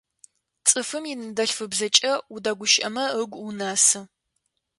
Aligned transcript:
Цӏыфым 0.67 1.03
иныдэлъфыбзэкӏэ 1.13 2.13
удэгущыӏэмэ 2.33 3.05
ыгу 3.21 3.39
унэсы. 3.47 3.99